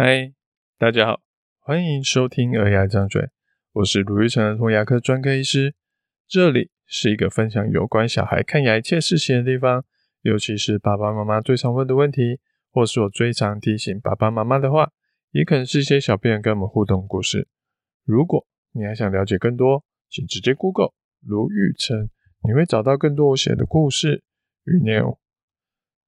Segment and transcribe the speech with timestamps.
[0.00, 0.32] 嗨，
[0.78, 1.22] 大家好，
[1.58, 3.22] 欢迎收听《儿牙张嘴》，
[3.72, 5.74] 我是卢玉成儿童牙科专科医师。
[6.28, 9.84] 这里是一个分享有关小孩看牙一切事情的地方，
[10.22, 12.38] 尤其是爸爸妈妈最常问的问题，
[12.70, 14.92] 或是我最常提醒爸爸妈妈的话，
[15.32, 17.48] 也可能是一些小朋友跟我们互动故事。
[18.04, 20.92] 如果你还想了解更多，请直接 Google
[21.26, 22.08] 卢玉成，
[22.44, 24.22] 你会找到更多我写的故事
[24.62, 25.18] 与内容。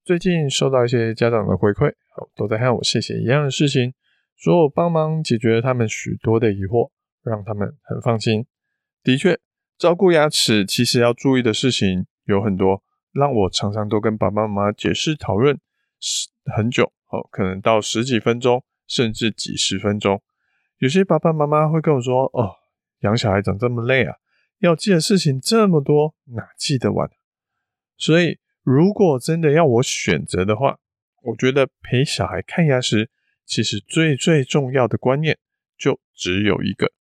[0.03, 1.93] 最近收到一些家长的回馈，
[2.35, 3.93] 都在和我谢谢一样的事情，
[4.35, 6.91] 说我帮忙解决了他们许多的疑惑，
[7.23, 8.47] 让他们很放心。
[9.05, 9.39] 的确，
[9.79, 12.83] 照顾牙齿其实要注意的事情有很多，
[13.13, 15.59] 让我常常都跟爸爸妈妈解释讨论
[16.57, 20.23] 很久，哦，可能到十几分钟，甚至几十分钟。
[20.79, 22.57] 有些爸爸妈妈会跟我说：“哦，
[23.01, 24.17] 养小孩怎么这么累啊？
[24.61, 27.09] 要记的事情这么多，哪记得完？”
[27.99, 28.39] 所以。
[28.73, 30.79] 如果真的要我选择的话，
[31.23, 33.11] 我觉得陪小孩看牙时，
[33.45, 35.37] 其实最最重要的观念
[35.77, 36.93] 就只有一个，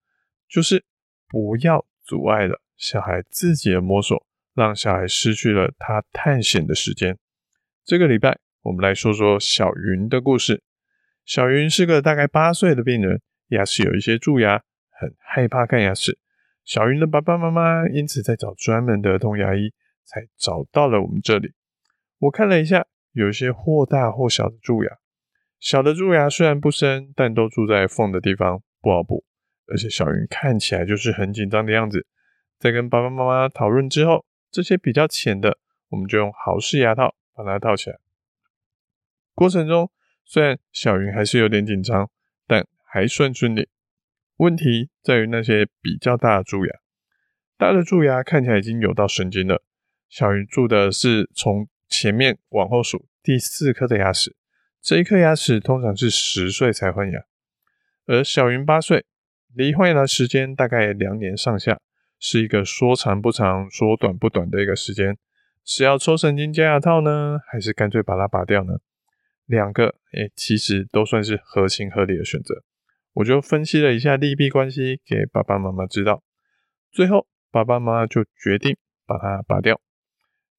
[0.50, 0.84] 就是
[1.28, 4.25] 不要阻碍了小孩自己的摸索，
[4.56, 7.16] 让小孩失去了他探险的时间。
[7.86, 10.64] 这个礼拜，我们来说说小云的故事。
[11.23, 16.17] 小云是个大概八岁的病人，牙齿有一些蛀牙，很害怕看牙齿。
[16.66, 19.72] 小云的爸爸妈妈因此在找专门的儿童牙医。
[20.12, 21.53] 才找到了我们这里。
[22.20, 24.98] 我看了一下，有一些或大或小的蛀牙。
[25.59, 29.25] 小的蛀牙虽然不深，但都住在缝的地方，不好补。
[29.67, 32.08] 而且小云看起来就是很紧张的样子。
[32.58, 35.58] 在跟爸爸妈妈讨论之后，这些比较浅的，
[35.90, 38.00] 我们就用豪氏牙套把它套起来。
[39.36, 39.90] 过程中
[40.25, 42.09] 虽然小云还是有点紧张，
[42.47, 43.70] 但还算顺利。
[44.38, 46.73] 问题在于那些比较大的蛀牙，
[47.58, 49.64] 大的蛀牙看起来已经有到神经了。
[50.09, 54.36] 小云蛀的是从前面往后数第四颗的牙齿，
[54.81, 57.19] 这一颗牙齿通常是十岁才换牙，
[58.06, 59.06] 而小云八岁，
[59.53, 61.80] 离换牙时间大概两年上下，
[62.19, 65.18] 是一个说长不长、说短不短的一个时间。
[65.66, 68.75] 是要抽神经加牙套呢，还是干脆把它拔掉呢？
[69.46, 72.63] 两个，诶，其实都算是合情合理的选择。
[73.13, 76.24] 我就分析了一下利弊关系给爸爸妈妈知道，
[76.92, 79.81] 最后爸爸妈妈就决定把它拔掉。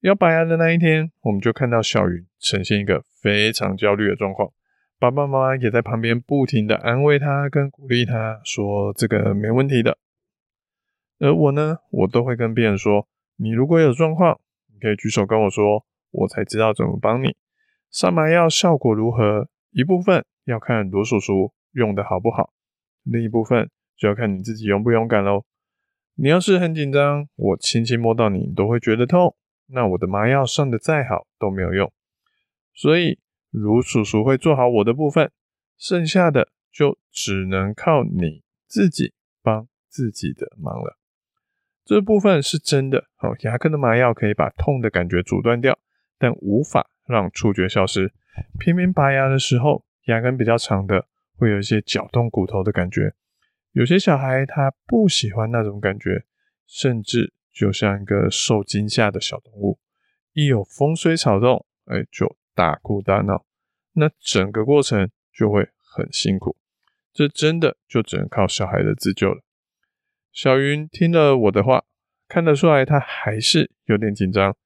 [0.00, 4.50] 要拔牙的那一天，我们就看到小云呈现一个非常焦虑的状况，
[4.98, 9.98] 爸爸妈妈也在旁边不停的安慰他跟鼓励他，说这个没问题的。
[11.18, 13.06] 而我呢，我都会跟病人说，
[13.36, 14.40] 你如果有状况，
[14.72, 17.36] 你可以举手跟我说，我才知道怎么帮你。
[17.90, 22.54] 上麻药效果如何，一部分要看罗叔叔用的好不好，
[23.02, 23.68] 另一部分
[23.98, 25.44] 就要看你自己勇不勇敢喽。
[26.14, 29.36] 你要是很紧张，我轻轻摸到你，你都会觉得痛。
[29.72, 31.92] 那我的麻药上的再好都没有用，
[32.74, 33.20] 所以
[33.50, 35.30] 卢叔叔会做好我的部分，
[35.78, 40.98] 剩下的就只能靠你自己帮自己的忙了。
[41.84, 45.78] 这部分是真的，好，牙科的麻药可以把痛的感觉阻断掉，
[46.18, 48.12] 但无法让触觉消失。
[48.58, 53.14] 偏偏拔牙的时候，牙根比较长的会有一些搅动骨头的感觉，
[53.72, 56.24] 有些小孩他不喜欢那种感觉，
[56.66, 57.32] 甚至。
[57.52, 59.78] 就像一个受惊吓的小动物，
[60.32, 63.44] 一有风吹草动，哎，就大哭大闹，
[63.94, 66.56] 那整个过程就会很辛苦。
[67.12, 69.42] 这真的就只能靠小孩的自救了。
[70.32, 71.84] 小云听了我的话，
[72.28, 74.56] 看得出来他还是有点紧张，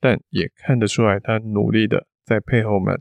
[0.00, 3.00] 但也看得出来他努力的在配合我们，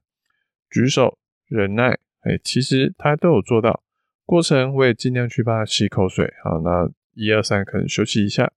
[0.69, 3.83] 举手、忍耐，哎，其实他都有做到。
[4.23, 8.53] 过程我也尽量去帮他吸口水，好，那一二三，可能休息一下。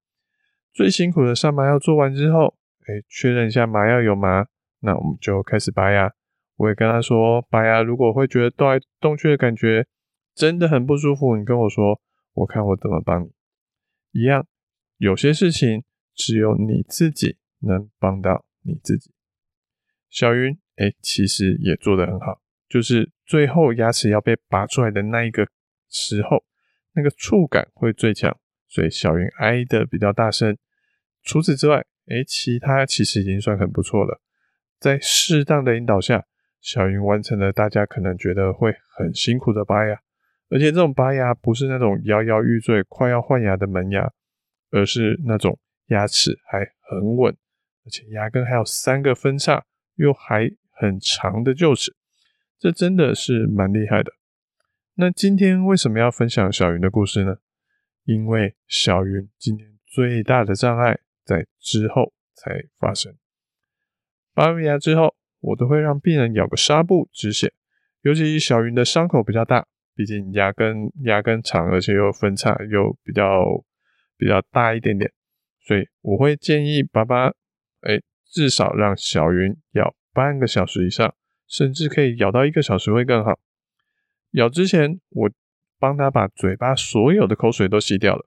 [0.74, 4.44] 最辛苦的上麻药做完之后，哎，确认一下麻药有麻，
[4.80, 6.12] 那我们就开始拔牙。
[6.56, 9.86] 我也跟他说，拔牙如果会觉得动来动去的感觉
[10.34, 12.00] 真的很不舒服，你跟我说，
[12.34, 13.30] 我看我怎么帮你。
[14.10, 14.46] 一样，
[14.98, 19.12] 有些事情只有你自己能帮到你自己。
[20.10, 25.46] 小云，哎，其实也做得很好，就是最后牙齿要被拔出来的那一个
[25.88, 26.44] 时候，
[26.94, 28.36] 那个触感会最强。
[28.74, 30.58] 所以小云挨的比较大声。
[31.22, 34.20] 除此之外，诶，其他其实已经算很不错了。
[34.80, 36.24] 在适当的引导下，
[36.60, 40.00] 小云完成了大家可能觉得会很辛苦的拔牙。
[40.50, 44.10] 而且这种拔牙不是那种摇摇欲坠、快要换牙的门牙，
[44.72, 45.56] 而是那种
[45.86, 46.58] 牙齿还
[46.90, 47.32] 很稳，
[47.86, 51.94] 而且牙根还有三个分叉又还很长的臼齿。
[52.58, 54.10] 这真的是蛮厉害的。
[54.96, 57.36] 那今天为什么要分享小云的故事呢？
[58.04, 63.16] 因为小云今天最大的障碍在之后才发生。
[64.32, 67.52] 拔完牙之后，我都会让病人咬个纱布止血，
[68.02, 73.64] 尤其小云的伤口比较大，毕竟牙根牙根长，而且又分叉又比较
[74.16, 75.12] 比较大一点点，
[75.60, 77.28] 所以我会建议爸爸，
[77.82, 81.14] 哎，至少让小云咬半个小时以上，
[81.46, 83.38] 甚至可以咬到一个小时会更好。
[84.32, 85.30] 咬之前，我
[85.84, 88.26] 帮他把嘴巴所有的口水都吸掉了，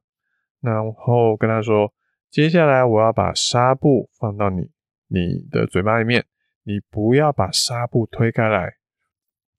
[0.61, 1.91] 然后跟他说，
[2.29, 4.69] 接下来我要把纱布放到你
[5.07, 6.23] 你的嘴巴里面，
[6.61, 8.75] 你不要把纱布推开来，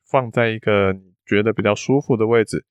[0.08, 2.64] 放在一个你觉得比较舒服的位置，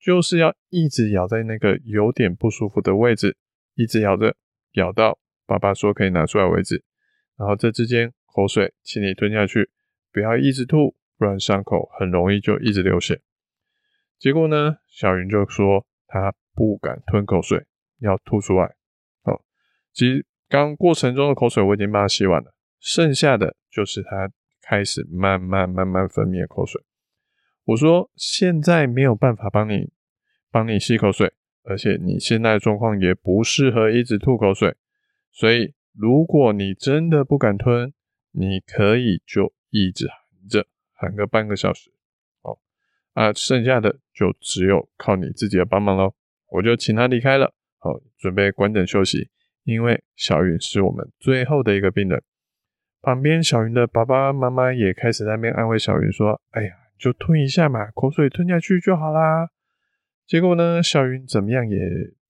[0.00, 3.36] 就是要一直咬在那个有点不舒服的位置，
[3.76, 4.34] 一直咬着，
[4.72, 6.82] 咬到爸爸说可以拿出来为止。
[7.36, 9.70] 然后这之间口水，请你吞下去，
[10.12, 10.96] 不要一直吐。
[11.16, 13.20] 不然伤口很容易就一直流血。
[14.24, 17.66] 结果呢，小云就说她不敢吞口水，
[17.98, 18.74] 要吐出来。
[19.24, 19.42] 哦，
[19.92, 24.30] 其实刚过程中的口水我已经帮她吸完了，剩下的就是她
[24.62, 26.82] 开始慢慢慢慢分泌口水。
[27.64, 29.92] 我说现在没有办法帮你
[30.50, 31.34] 帮你吸口水，
[31.64, 34.74] 而且你现在的状况也不适合一直吐口水，
[35.32, 37.92] 所以如果你真的不敢吞，
[38.30, 40.66] 你可以就一直含着。
[40.94, 41.92] 含个半个小时，
[42.40, 42.58] 好
[43.12, 46.14] 啊，剩下的就只有靠你自己的帮忙喽。
[46.50, 49.28] 我就请他离开了，好，准备关灯休息。
[49.64, 52.22] 因为小云是我们最后的一个病人。
[53.00, 59.48] 旁边小云的爸爸妈妈也开始在那边安慰小云说：“哎呀，就吞一下嘛，口水吞下去就好啦。”
[60.26, 61.78] 结果呢，小云怎么样也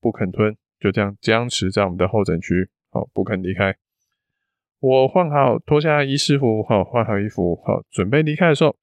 [0.00, 3.76] 不肯吞，就这样僵持在我们的候诊区，好，不肯离开。
[4.80, 8.76] 我换好，脱下医师服，好，换好衣服，好，准备离开的时候，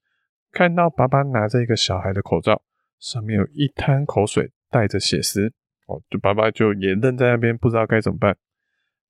[0.51, 2.61] 看到爸爸拿着一个小孩的口罩，
[3.01, 5.47] 上面有一滩口水，带着血丝，
[5.87, 8.37] 哦，就爸爸就也愣在那边，不知道该怎么办。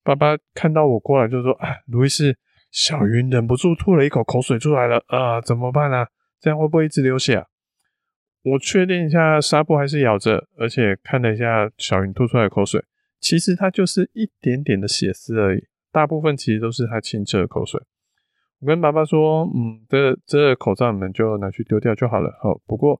[0.04, 2.36] 爸爸看到我过来，就说：“啊，卢医师，
[2.72, 6.08] 小云忍不住吐了一口口水出来了，啊，怎么办啊？
[6.40, 7.46] 这样会不会一直流血啊？”
[8.44, 12.84] 我确定一下，纱布还是咬着，而且看了一下小云吐出来的口水，
[13.20, 15.68] 其实它就是一点点的血丝而已。
[15.92, 17.80] 大部分其实都是他清澈的口水。
[18.62, 22.32] 我跟爸爸说：“嗯，这这口罩你们就拿去丢掉就好了。
[22.42, 23.00] 好，不过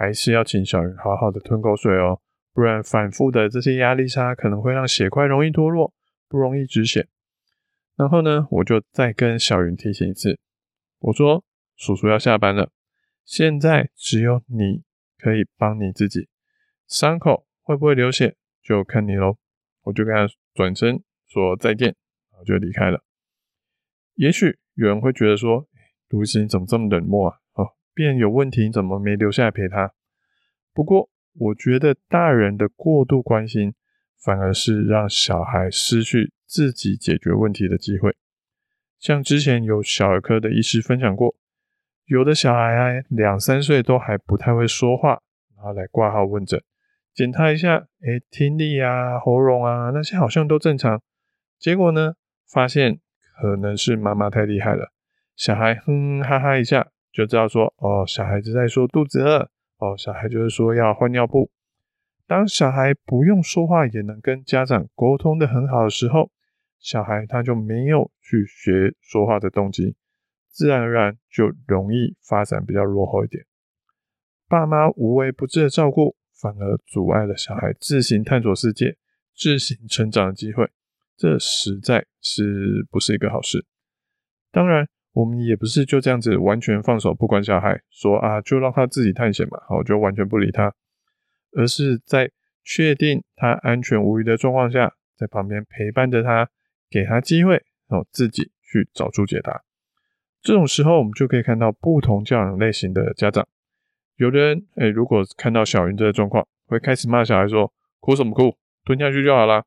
[0.00, 2.18] 还是要请小云好好的吞口水哦，
[2.54, 5.92] 不然反复的这些压力差可能会让血块容易脱落，
[6.26, 7.06] 不容易止血。”
[7.98, 10.40] 然后呢，我就再跟小云提醒一次，
[11.00, 11.44] 我说
[11.76, 12.70] ：“叔叔要下班了，
[13.26, 14.84] 现在只有你
[15.18, 16.30] 可以帮你自己，
[16.86, 19.36] 伤口会不会流血就看你喽。”
[19.84, 21.94] 我就跟他转身说再见。
[22.30, 23.04] 然后就离开了。
[24.14, 25.68] 也许有人会觉得说
[26.08, 27.36] ：“卢医师你怎么这么冷漠啊？
[27.94, 29.92] 便，有问题，怎么没留下来陪他？”
[30.72, 31.08] 不过，
[31.38, 33.74] 我觉得大人的过度关心，
[34.18, 38.16] 反而是让小孩失去自己解决问题的机会。
[38.98, 41.34] 像之前有小儿科的医师分享过，
[42.06, 45.20] 有的小孩啊，两三岁都还不太会说话，
[45.56, 46.62] 然后来挂号问诊，
[47.14, 51.02] 检查一下，诶，听力啊、喉咙啊那些好像都正常，
[51.58, 52.14] 结果呢？
[52.52, 52.98] 发现
[53.40, 54.92] 可能是妈妈太厉害了，
[55.36, 61.50] 小孩哼哼哈哈一下就知道说哦，小孩子在说肚子饿哦，小孩就是说要换尿布。
[62.26, 66.30] 当小孩不用说话也能跟家长沟通的很好的时候，
[66.78, 69.96] 小孩他就没有去学说话的动机，
[70.48, 73.44] 自然而然就容易发展比较落后一点。
[74.48, 78.96] 爸妈无微不至的照顾，反而阻碍了小孩自行探索世界、
[79.34, 80.70] 自行成长的机会。
[81.16, 83.66] 这实在是不是一个好事。
[84.50, 90.72] 当然，我们也不是就这样子完全放手不管小孩，说啊，就让他自己探险嘛，好，就完全不理他，
[91.56, 92.30] 而是在
[92.62, 96.48] 确定他安全无虞的状况下，在旁边陪伴着他，
[96.88, 97.54] 给他机会，
[97.88, 99.62] 然后自己去找出解答。
[100.40, 103.46] 这种时候，我们就可以看到不同教养类型的家长。
[104.16, 108.56] 有的人，哎，如果看到小云这个状况，会开始骂小孩说：“哭什么哭？
[108.84, 109.64] 吞下去就好了。”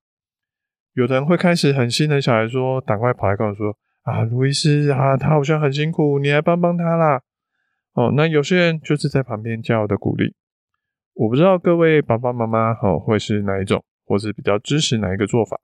[0.94, 7.22] 有的人会开始很心疼小孩，说：“赶快跑来跟我说啊，卢医师啊，他好像很辛苦，你来帮帮他啦。”
[7.94, 10.36] 哦，那有些人就是在旁边加油的鼓励。
[11.14, 15.62] 我不知道各位爸爸妈妈哦会是哪一种，或是比较支持哪一个做法。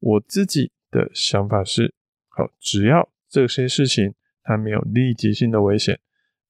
[0.00, 1.94] 我自己的想法是，
[2.28, 6.00] 好，只要这些事情他没有立即性的危险，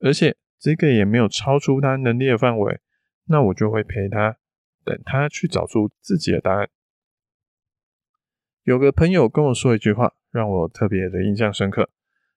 [0.00, 2.80] 而且这个也没有超出他能力的范围，
[3.26, 4.38] 那我就会陪他，
[4.85, 6.71] 等他去找出自己的答案。
[8.62, 11.88] 有个朋友跟我说一句话，让我特别的印象深刻。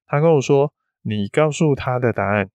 [0.05, 2.51] 他跟我说：“你告诉他的答案，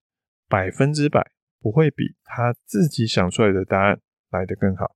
[0.49, 4.94] 百分之百不会比他自己想出来的答案来得更好。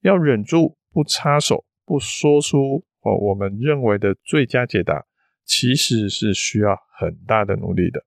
[0.00, 5.04] 要忍住不插手，不说出哦我们认为的最佳解答，
[5.44, 8.02] 其实是需要很大的努力的。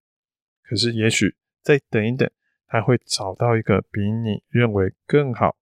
[0.64, 2.28] 可是，也许再等一等，
[2.66, 5.56] 他会找到一个比你认为更好、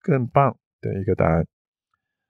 [0.00, 1.44] 更棒的一个答案。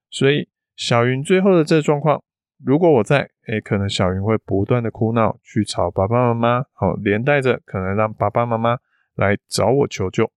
[0.08, 2.24] 所以小云最后的这状况，
[2.64, 8.78] 如果我在，诶，可能小云会不断的哭闹，去吵爸爸妈妈，好，连带着可能让爸爸妈妈
[9.14, 10.30] 来找我求救。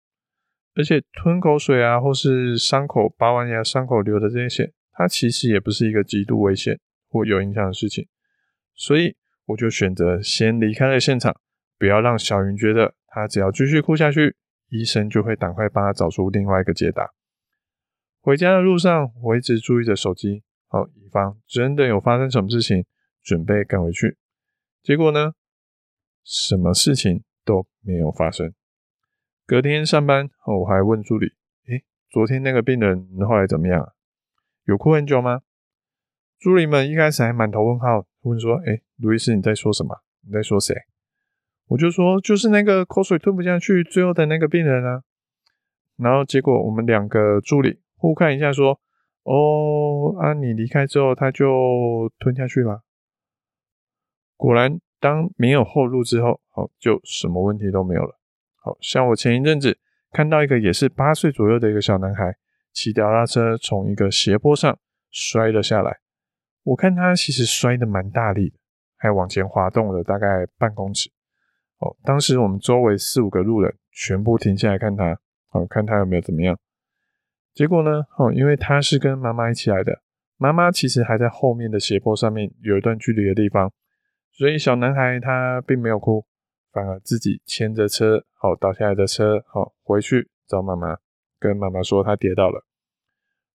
[0.74, 8.08] 而且吞口水啊，或是伤口拔完牙伤口流的这些血，它其实也不是一个极度危险或有影响的事情，
[8.74, 9.14] 所以
[9.46, 11.36] 我就选择先离开了现场，
[11.78, 14.34] 不要让小云觉得她只要继续哭下去，
[14.70, 17.10] 医生就会赶快帮她找出另外一个解答。
[18.20, 22.84] 回家的路上，我一直注意着手机，好，以防真的有发生什么事情，
[23.22, 24.18] 准备赶回去。
[24.82, 25.34] 结果呢，
[26.22, 28.52] 什么事情都没有发生。
[29.46, 31.34] 隔天上班，我还问助理
[31.68, 33.92] ：“诶，昨天那个病人后来怎么样？
[34.64, 35.42] 有哭很久吗？”
[36.40, 40.02] 助理们一开始还满头问号，问说：“诶，卢医师你在说什么？
[40.26, 40.74] 你在说谁？”
[41.68, 45.02] 我就说：“就是那个口水吞不下去，最后的那个病人啊。”
[45.96, 48.78] 然后结果我们两个助理互看一下，说
[49.24, 52.82] ：“哦，啊，你离开之后他就吞下去了。”
[54.36, 58.18] 果然，当没有后路之后，好，就什么问题都没有了。
[58.56, 59.78] 好像我前一阵子
[60.10, 62.36] 看到一个也是八岁左右的一个小男孩
[62.72, 64.78] 骑脚踏车从一个斜坡上
[65.10, 65.98] 摔了下来，
[66.62, 68.56] 我看他其实摔得蛮大力的，
[68.96, 71.10] 还往前滑动了大概半公尺。
[71.78, 75.18] 哦，当时我们周围四五个路人全部停下来看他，
[75.50, 76.58] 哦，看他有没有怎么样。
[77.54, 80.02] 结果呢，哦，因为他是跟妈妈一起来的，
[80.36, 83.72] 妈妈其实还在后面的斜坡上面有一段距离的地方，
[84.32, 86.26] 所以小男孩他并没有哭。
[86.72, 90.98] 反而自己牵着车，好倒下来的车，好回去找妈妈，
[91.38, 92.66] 跟妈妈说他跌倒了。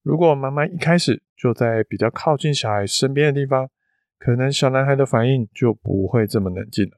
[0.04, 3.70] 如果妈妈一开始就在比较靠近小孩身边的地方，
[4.18, 6.92] 可能小男孩的反应就不会这么冷静了。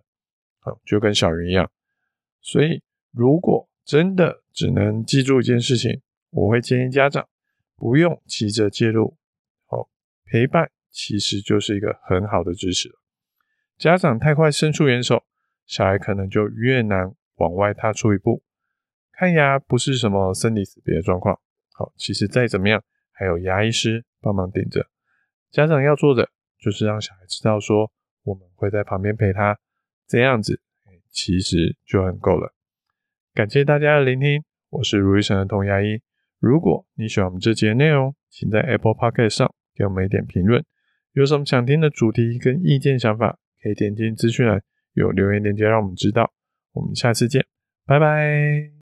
[0.59, 1.67] 好，就跟小云一样。
[2.39, 7.29] 所以，如果真的只能记住一件事情，我会建议家长
[7.75, 9.17] 不用急着介入。
[9.67, 9.87] 好，
[10.25, 12.89] 陪伴其实就是一个很好的支持。
[13.77, 15.23] 家长太快伸出援手。
[15.67, 18.43] 小孩可能就越难往外踏出一步。
[19.13, 21.39] 看牙不是什么生离死别的状况，
[21.71, 24.89] 好，其实再怎么样，还有牙医师帮忙顶着。
[25.49, 27.89] 家长要做的就是让小孩知道说，
[28.23, 29.57] 我们会在旁边陪他，
[30.07, 30.59] 这样子，
[31.09, 32.53] 其实就很够了。
[33.33, 36.01] 感谢大家的聆听，我是如意城的童牙医。
[36.41, 40.61] 如果你喜欢我们这节内容，请在 Apple Podcast 上给我们一点评论。
[41.13, 44.61] 有什么想听的主题跟意见想法，可以点进资讯栏。
[44.93, 46.33] 有留言链接让我们知道，
[46.73, 47.45] 我们下次见，
[47.85, 48.80] 拜拜。